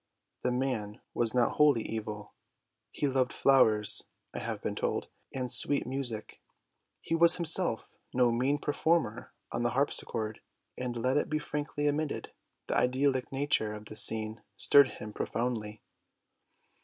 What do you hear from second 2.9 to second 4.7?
loved flowers (I have